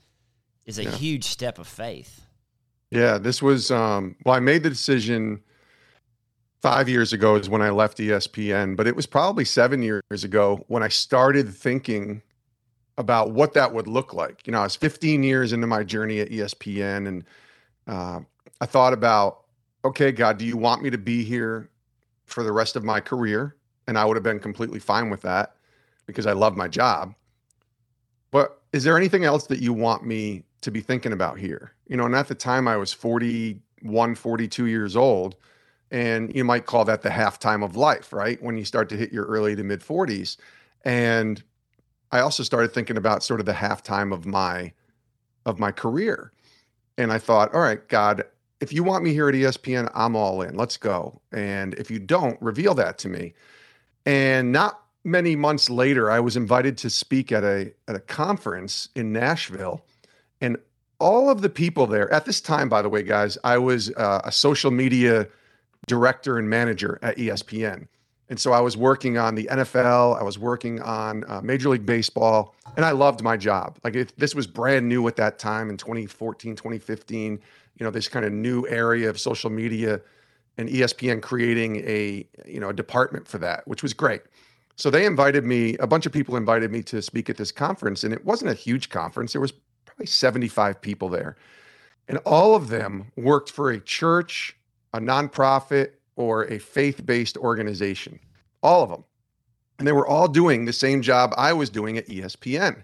[0.65, 0.91] is a yeah.
[0.91, 2.21] huge step of faith.
[2.91, 5.41] Yeah, this was um well I made the decision
[6.61, 10.63] 5 years ago is when I left ESPN, but it was probably 7 years ago
[10.67, 12.21] when I started thinking
[12.97, 14.45] about what that would look like.
[14.45, 17.23] You know, I was 15 years into my journey at ESPN and
[17.87, 18.21] uh,
[18.63, 19.41] I thought about
[19.85, 21.69] okay, God, do you want me to be here
[22.25, 23.57] for the rest of my career?
[23.85, 25.57] And I would have been completely fine with that
[26.05, 27.13] because I love my job.
[28.31, 31.73] But is there anything else that you want me to be thinking about here.
[31.87, 35.35] You know, and at the time I was 41, 42 years old.
[35.91, 38.41] And you might call that the halftime of life, right?
[38.41, 40.37] When you start to hit your early to mid 40s.
[40.83, 41.43] And
[42.11, 44.73] I also started thinking about sort of the halftime of my
[45.45, 46.31] of my career.
[46.97, 48.23] And I thought, all right, God,
[48.63, 50.55] if you want me here at ESPN, I'm all in.
[50.55, 51.21] Let's go.
[51.31, 53.33] And if you don't, reveal that to me.
[54.05, 58.89] And not many months later, I was invited to speak at a at a conference
[58.95, 59.83] in Nashville
[60.41, 60.57] and
[60.99, 64.21] all of the people there at this time, by the way, guys, I was uh,
[64.23, 65.27] a social media
[65.87, 67.87] director and manager at ESPN.
[68.29, 71.85] And so I was working on the NFL, I was working on uh, Major League
[71.85, 73.77] Baseball, and I loved my job.
[73.83, 77.39] Like if this was brand new at that time in 2014, 2015,
[77.77, 80.01] you know, this kind of new area of social media
[80.57, 84.21] and ESPN creating a, you know, a department for that, which was great.
[84.75, 88.03] So they invited me, a bunch of people invited me to speak at this conference,
[88.03, 89.33] and it wasn't a huge conference.
[89.33, 89.53] There was
[89.85, 91.35] probably 75 people there.
[92.07, 94.55] And all of them worked for a church,
[94.93, 98.19] a nonprofit, or a faith based organization.
[98.61, 99.03] All of them.
[99.79, 102.83] And they were all doing the same job I was doing at ESPN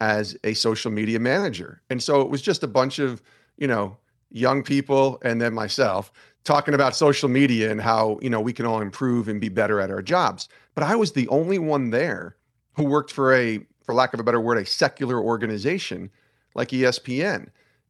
[0.00, 1.82] as a social media manager.
[1.90, 3.22] And so it was just a bunch of,
[3.56, 3.96] you know,
[4.34, 8.66] young people and then myself talking about social media and how, you know, we can
[8.66, 10.48] all improve and be better at our jobs.
[10.74, 12.36] But I was the only one there
[12.74, 16.10] who worked for a, for lack of a better word, a secular organization
[16.54, 17.48] like ESPN.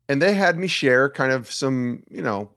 [0.08, 2.50] and they had me share kind of some, you know,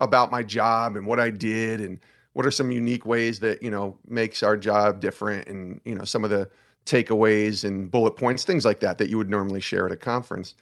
[0.00, 2.00] about my job and what I did and
[2.32, 6.04] what are some unique ways that, you know, makes our job different and, you know,
[6.04, 6.50] some of the
[6.86, 10.54] takeaways and bullet points, things like that that you would normally share at a conference.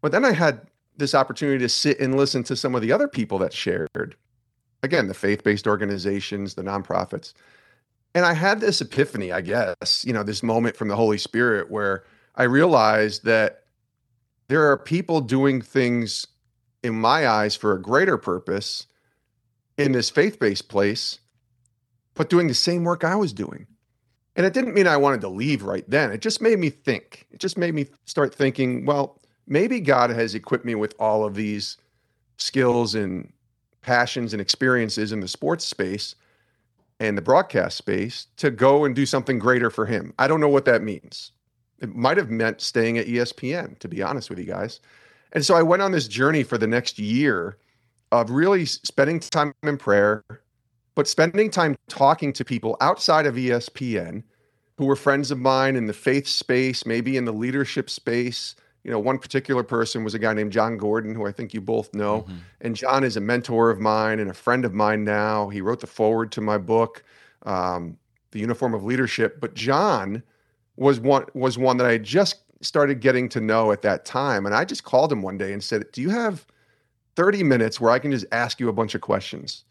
[0.00, 0.66] But then I had
[0.98, 4.16] this opportunity to sit and listen to some of the other people that shared.
[4.82, 7.32] Again, the faith-based organizations, the nonprofits.
[8.14, 11.70] And I had this epiphany, I guess, you know, this moment from the Holy Spirit
[11.70, 13.64] where I realized that
[14.48, 16.26] there are people doing things
[16.82, 18.86] in my eyes for a greater purpose
[19.76, 21.20] in this faith-based place
[22.18, 23.66] but doing the same work I was doing.
[24.34, 26.10] And it didn't mean I wanted to leave right then.
[26.10, 27.26] It just made me think.
[27.30, 29.17] It just made me start thinking, well,
[29.48, 31.76] maybe God has equipped me with all of these
[32.36, 33.32] skills and
[33.82, 36.14] passions and experiences in the sports space
[37.00, 40.12] and the broadcast space to go and do something greater for him.
[40.18, 41.32] I don't know what that means.
[41.80, 44.80] It might have meant staying at ESPN, to be honest with you guys.
[45.32, 47.56] And so I went on this journey for the next year
[48.10, 50.24] of really spending time in prayer,
[50.94, 54.24] but spending time talking to people outside of ESPN
[54.76, 58.54] who were friends of mine in the faith space, maybe in the leadership space.
[58.88, 61.60] You know, one particular person was a guy named Jon Gordon, who I think you
[61.60, 62.22] both know.
[62.22, 62.36] Mm-hmm.
[62.62, 65.50] And Jon is a mentor of mine and a friend of mine now.
[65.50, 67.04] He wrote the foreword to my book,
[67.42, 67.98] um,
[68.30, 69.42] The Uniform of Leadership.
[69.42, 70.22] But Jon
[70.76, 74.46] was one was one that I just started getting to know at that time.
[74.46, 76.46] And I just called him one day and said, Do you have
[77.14, 79.64] 30 minutes where I can just ask you a bunch of questions?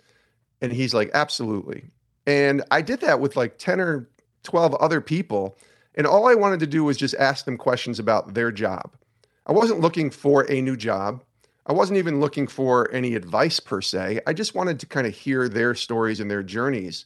[0.62, 1.86] And he's like, Absolutely.
[2.28, 4.08] And I did that with like 10 or
[4.44, 5.58] 12 other people.
[5.96, 8.92] And all I wanted to do was just ask them questions about their job.
[9.48, 11.24] I wasn't looking for a new job.
[11.66, 14.20] I wasn't even looking for any advice per se.
[14.28, 17.06] I just wanted to kind of hear their stories and their journeys.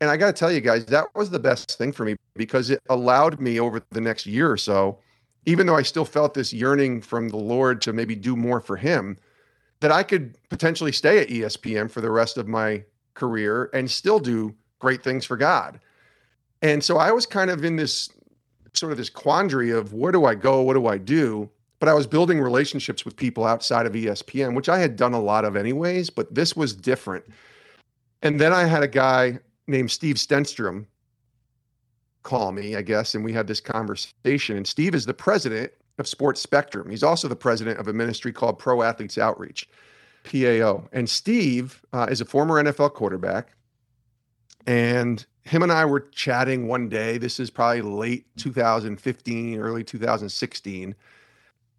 [0.00, 2.70] And I got to tell you guys, that was the best thing for me because
[2.70, 4.98] it allowed me over the next year or so
[5.46, 8.76] even though I still felt this yearning from the Lord to maybe do more for
[8.76, 9.18] Him,
[9.80, 14.18] that I could potentially stay at ESPN for the rest of my career and still
[14.18, 15.80] do great things for God.
[16.62, 18.08] And so I was kind of in this
[18.72, 20.62] sort of this quandary of where do I go?
[20.62, 21.50] What do I do?
[21.84, 25.20] But I was building relationships with people outside of ESPN, which I had done a
[25.20, 27.26] lot of anyways, but this was different.
[28.22, 30.86] And then I had a guy named Steve Stenstrom
[32.22, 34.56] call me, I guess, and we had this conversation.
[34.56, 36.88] And Steve is the president of Sports Spectrum.
[36.88, 39.68] He's also the president of a ministry called Pro Athletes Outreach,
[40.24, 40.88] PAO.
[40.90, 43.58] And Steve uh, is a former NFL quarterback.
[44.66, 47.18] And him and I were chatting one day.
[47.18, 50.94] This is probably late 2015, early 2016.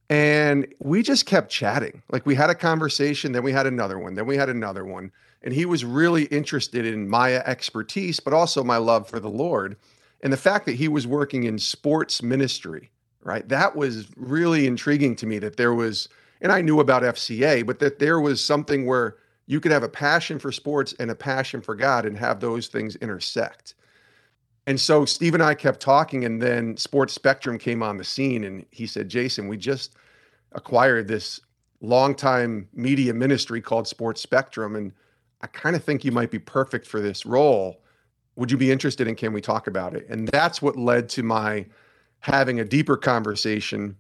[0.10, 2.04] And we just kept chatting.
[2.12, 5.12] Like we had a conversation, then we had another one, then we had another one.
[5.42, 9.78] And he was really interested in my expertise, but also my love for the Lord
[10.26, 12.90] and the fact that he was working in sports ministry
[13.24, 16.10] right that was really intriguing to me that there was
[16.42, 19.90] and i knew about fca but that there was something where you could have a
[19.90, 23.76] passion for sports and a passion for god and have those things intersect
[24.68, 28.44] and so steve and i kept talking and then sports spectrum came on the scene
[28.44, 29.96] and he said jason we just
[30.54, 31.40] acquired this
[31.82, 34.92] longtime media ministry called sports spectrum and
[35.42, 37.82] i kind of think you might be perfect for this role.
[38.38, 40.10] Would you be interested in can we talk about it?
[40.10, 41.66] And that's what led to my
[42.20, 43.96] having a deeper conversation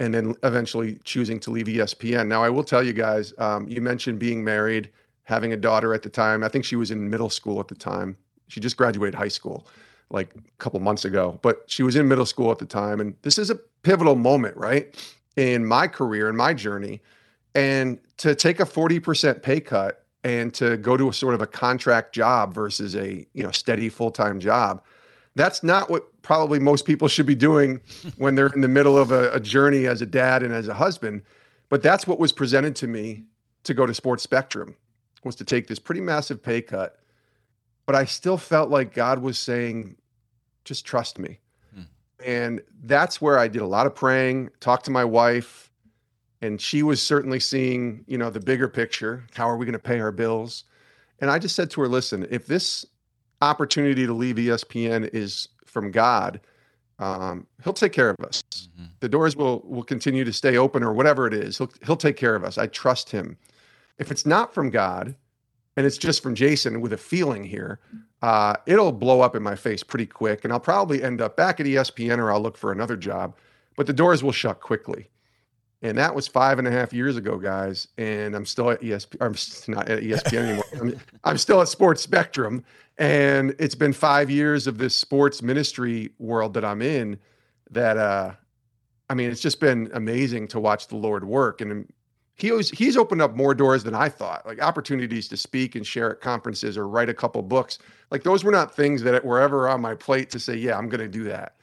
[0.00, 3.80] and then eventually choosing to leave espn now i will tell you guys um, you
[3.80, 4.90] mentioned being married
[5.28, 6.42] having a daughter at the time.
[6.42, 8.16] I think she was in middle school at the time.
[8.48, 9.66] She just graduated high school
[10.10, 13.14] like a couple months ago but she was in middle school at the time and
[13.22, 14.94] this is a pivotal moment right
[15.38, 17.00] in my career and my journey.
[17.54, 21.46] And to take a 40% pay cut and to go to a sort of a
[21.46, 24.82] contract job versus a you know steady full-time job
[25.36, 27.80] that's not what probably most people should be doing
[28.16, 30.74] when they're in the middle of a, a, journey as a dad and as a
[30.74, 31.22] husband.
[31.68, 33.22] But that's what was presented to me
[33.62, 34.74] to go to sports spectrum
[35.22, 36.97] was to take this pretty massive pay cut
[37.88, 39.96] but i still felt like god was saying
[40.66, 41.38] just trust me.
[41.74, 41.82] Hmm.
[42.24, 45.70] and that's where i did a lot of praying talked to my wife
[46.42, 49.24] and she was certainly seeing you know the bigger picture.
[49.34, 50.64] How are we going to pay our bills?
[51.20, 52.84] And i just said to her listen if this
[53.40, 56.40] opportunity to leave espn is from god
[57.00, 58.42] um, he'll take care of us.
[58.52, 58.86] Mm-hmm.
[59.00, 61.56] the doors will will continue to stay open or whatever it is.
[61.56, 62.58] He'll, he'll take care of us.
[62.58, 63.38] I trust him.
[63.98, 65.14] If it's not from god
[65.78, 67.78] and it's just from jason with a feeling here
[68.20, 71.60] uh, it'll blow up in my face pretty quick and i'll probably end up back
[71.60, 73.34] at espn or i'll look for another job
[73.76, 75.08] but the doors will shut quickly
[75.82, 77.86] and that was five and a half years ago, guys.
[77.98, 79.16] And I'm still at ESP.
[79.20, 80.64] I'm not at ESPN anymore.
[80.80, 82.64] I'm, I'm, still at Sports Spectrum,
[82.98, 87.18] and it's been five years of this sports ministry world that I'm in.
[87.70, 88.32] That uh,
[89.08, 91.60] I mean, it's just been amazing to watch the Lord work.
[91.60, 91.88] And
[92.38, 95.84] he always, he's opened up more doors than I thought, like opportunities to speak and
[95.86, 97.78] share at conferences or write a couple books.
[98.12, 100.88] Like those were not things that were ever on my plate to say, yeah, I'm
[100.88, 101.56] going to do that.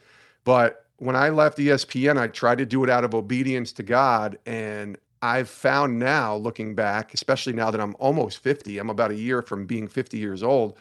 [0.43, 4.37] But when I left ESPN, I tried to do it out of obedience to God.
[4.45, 9.15] And I've found now, looking back, especially now that I'm almost 50, I'm about a
[9.15, 10.77] year from being 50 years old,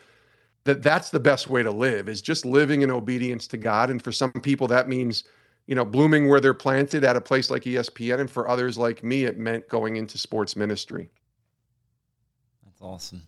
[0.64, 3.90] that that's the best way to live is just living in obedience to God.
[3.90, 5.24] And for some people, that means,
[5.66, 8.20] you know, blooming where they're planted at a place like ESPN.
[8.20, 11.10] And for others like me, it meant going into sports ministry.
[12.64, 13.22] That's awesome.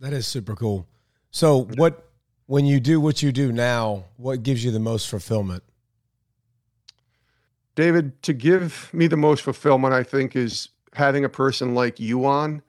[0.00, 0.86] That is super cool.
[1.30, 2.10] So, what,
[2.46, 5.62] when you do what you do now, what gives you the most fulfillment?
[7.74, 12.26] David, to give me the most fulfillment, I think, is having a person like you
[12.26, 12.62] on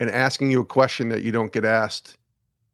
[0.00, 2.16] and asking you a question that you don't get asked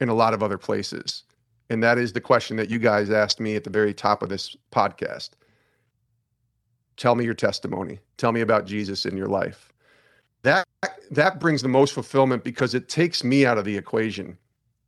[0.00, 1.24] in a lot of other places.
[1.72, 4.28] And that is the question that you guys asked me at the very top of
[4.28, 5.30] this podcast.
[6.98, 7.98] Tell me your testimony.
[8.18, 9.72] Tell me about Jesus in your life.
[10.42, 10.68] That
[11.10, 14.36] that brings the most fulfillment because it takes me out of the equation.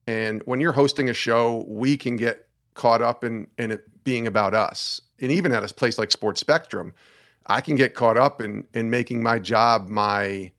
[0.07, 4.27] And when you're hosting a show, we can get caught up in in it being
[4.27, 6.93] about us and even at a place like Sports Spectrum,
[7.47, 10.53] I can get caught up in in making my job my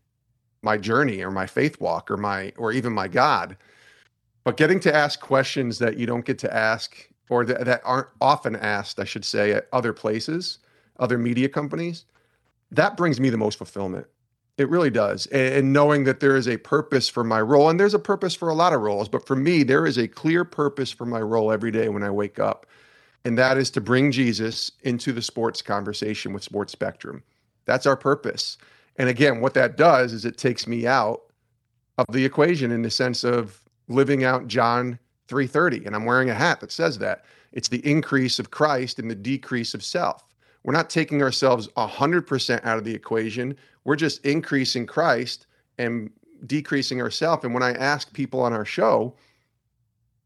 [0.63, 3.57] my journey or my faith walk or my or even my God.
[4.45, 8.07] But getting to ask questions that you don't get to ask or that, that aren't
[8.21, 10.59] often asked, I should say, at other places,
[10.99, 12.05] other media companies,
[12.71, 14.07] that brings me the most fulfillment.
[14.57, 15.25] It really does.
[15.27, 18.33] And, and knowing that there is a purpose for my role, and there's a purpose
[18.33, 21.19] for a lot of roles, but for me, there is a clear purpose for my
[21.19, 22.65] role every day when I wake up
[23.25, 27.23] and that is to bring Jesus into the sports conversation with Sports Spectrum.
[27.65, 28.57] That's our purpose.
[28.97, 31.23] And again, what that does is it takes me out
[31.97, 36.35] of the equation in the sense of living out John 3:30 and I'm wearing a
[36.35, 37.25] hat that says that.
[37.51, 40.23] It's the increase of Christ and the decrease of self.
[40.63, 43.55] We're not taking ourselves 100% out of the equation.
[43.83, 46.09] We're just increasing Christ and
[46.47, 47.43] decreasing ourselves.
[47.43, 49.15] And when I ask people on our show,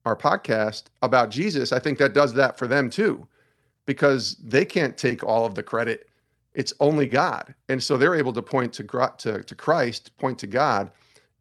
[0.05, 3.27] our podcast about Jesus, I think that does that for them too,
[3.85, 6.09] because they can't take all of the credit.
[6.53, 10.47] It's only God, and so they're able to point to to, to Christ, point to
[10.47, 10.91] God,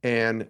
[0.03, 0.47] and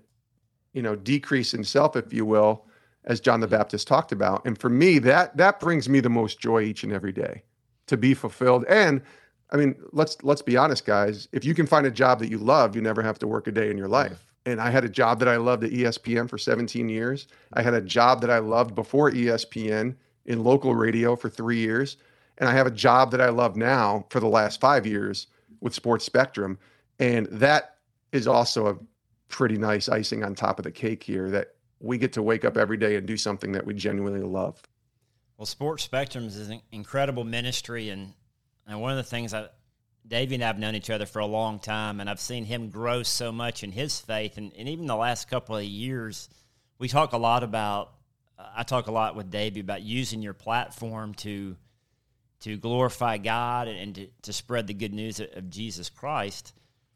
[0.72, 2.66] you know decrease in self, if you will,
[3.04, 3.57] as John the mm-hmm.
[3.57, 4.44] Baptist talked about.
[4.44, 7.42] And for me, that that brings me the most joy each and every day
[7.87, 8.64] to be fulfilled.
[8.68, 9.02] And
[9.50, 11.28] I mean, let's let's be honest, guys.
[11.33, 13.52] If you can find a job that you love, you never have to work a
[13.52, 13.94] day in your mm-hmm.
[13.94, 17.26] life and I had a job that I loved at ESPN for 17 years.
[17.52, 21.98] I had a job that I loved before ESPN in local radio for three years.
[22.38, 25.26] And I have a job that I love now for the last five years
[25.61, 26.59] with Sports Spectrum.
[26.98, 27.76] And that
[28.12, 28.76] is also a
[29.29, 32.57] pretty nice icing on top of the cake here that we get to wake up
[32.57, 34.61] every day and do something that we genuinely love.
[35.37, 37.91] Well, Sports Spectrums is an incredible ministry.
[37.91, 38.12] And,
[38.67, 39.49] and one of the things I,
[40.07, 42.71] Davey and I have known each other for a long time, and I've seen him
[42.71, 44.38] grow so much in his faith.
[44.38, 46.29] And, and even the last couple of years,
[46.79, 47.93] we talk a lot about.
[48.57, 51.57] I talk a lot with Davey about using your platform to
[52.41, 56.53] to glorify God and, to, to, spread the good news of, Jesus Christ.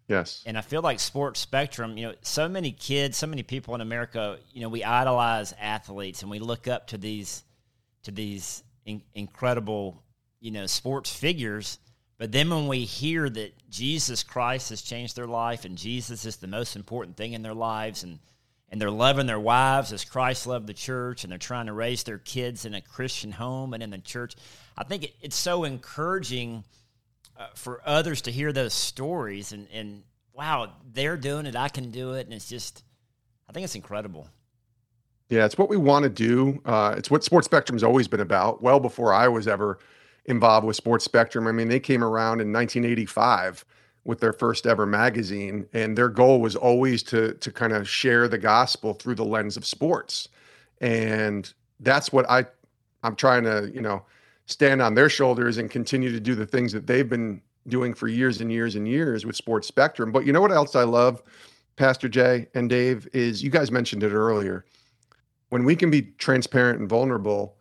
[0.09, 0.43] Yes.
[0.47, 3.81] And I feel like Sports Spectrum, you know, so many kids, so many people in
[3.81, 7.45] America, you know, we idolize athletes and we look up to these
[8.03, 10.03] to these in, incredible,
[10.41, 11.79] you know, sports figures
[12.23, 16.37] but then when we hear that Jesus Christ has changed their life and Jesus is
[16.37, 18.21] the most important thing in their lives and
[18.69, 22.05] and they're loving their wives as Christ loved the church and they're trying to raise
[22.05, 24.37] their kids in a Christian home and in the church.
[24.79, 26.63] I think it, it's so encouraging
[27.43, 30.03] uh, for others to hear those stories and and
[30.33, 32.85] wow, they're doing it, I can do it and it's just
[33.49, 34.29] I think it's incredible.
[35.29, 36.61] Yeah, it's what we want to do.
[36.65, 38.63] Uh, it's what Sports Spectrum's always been about.
[38.63, 39.79] Well before I was ever
[40.27, 41.47] involved with Sports Spectrum.
[41.47, 43.65] I mean, they came around in 1985
[44.05, 48.29] with their first ever magazine, and their goal was always to to kind of share
[48.29, 50.29] the gospel through the lens of sports,
[50.81, 52.47] and that's what I
[53.03, 54.05] I'm trying to you know
[54.47, 58.09] stand on their shoulders and continue to do the things that they've been doing for
[58.09, 60.13] years and years and years with Sports Spectrum.
[60.13, 61.23] But you know what else I love,
[61.77, 64.65] Pastor Jay and Dave, is you guys mentioned it earlier.
[65.51, 67.57] When we can be transparent and vulnerable,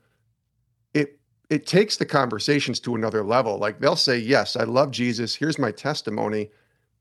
[0.94, 3.58] it it takes the conversations to another level.
[3.58, 5.36] Like they'll say, Yes, I love Jesus.
[5.36, 6.50] Here's my testimony,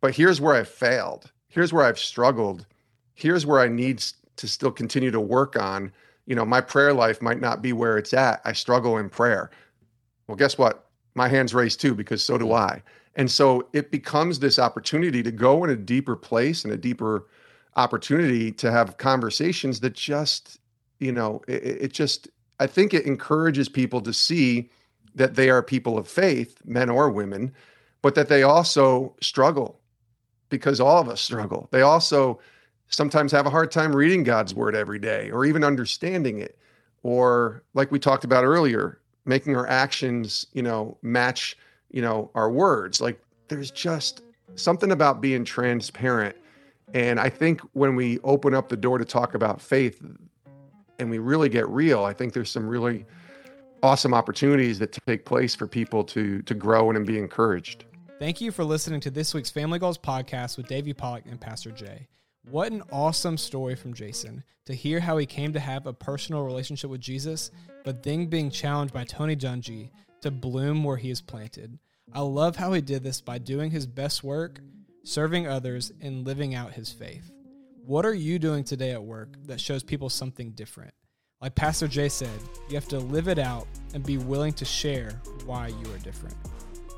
[0.01, 1.31] but here's where I failed.
[1.49, 2.67] Here's where I've struggled.
[3.15, 4.03] Here's where I need
[4.37, 5.93] to still continue to work on.
[6.27, 8.41] You know, my prayer life might not be where it's at.
[8.45, 9.51] I struggle in prayer.
[10.31, 10.87] Well, guess what?
[11.17, 12.85] My hands raised too, because so do I.
[13.17, 17.27] And so it becomes this opportunity to go in a deeper place and a deeper
[17.75, 20.61] opportunity to have conversations that just,
[21.01, 22.29] you know, it, it just
[22.61, 24.71] I think it encourages people to see
[25.17, 27.53] that they are people of faith, men or women,
[28.01, 29.81] but that they also struggle
[30.49, 31.69] because all of us struggle.
[31.73, 32.39] They also
[32.87, 36.57] sometimes have a hard time reading God's word every day or even understanding it.
[37.03, 39.00] Or like we talked about earlier,
[39.31, 41.57] making our actions, you know, match,
[41.91, 43.01] you know, our words.
[43.01, 44.23] Like there's just
[44.57, 46.37] something about being transparent.
[46.93, 50.03] And I think when we open up the door to talk about faith
[50.99, 53.07] and we really get real, I think there's some really
[53.85, 57.85] awesome opportunities that take place for people to to grow and be encouraged.
[58.19, 61.71] Thank you for listening to this week's Family Goals podcast with Davey Pollock and Pastor
[61.71, 62.09] Jay.
[62.49, 66.43] What an awesome story from Jason to hear how he came to have a personal
[66.43, 67.51] relationship with Jesus,
[67.85, 69.91] but then being challenged by Tony Dungy
[70.23, 71.79] to bloom where he is planted.
[72.13, 74.59] I love how he did this by doing his best work,
[75.05, 77.31] serving others, and living out his faith.
[77.85, 80.95] What are you doing today at work that shows people something different?
[81.41, 85.21] Like Pastor Jay said, you have to live it out and be willing to share
[85.45, 86.37] why you are different.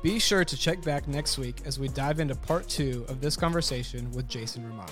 [0.01, 3.37] Be sure to check back next week as we dive into part two of this
[3.37, 4.91] conversation with Jason Romano.